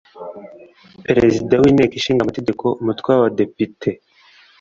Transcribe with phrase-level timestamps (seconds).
[1.05, 3.89] Perezida w’Inteko Ishinga Amategeko umutwe w’Abadepite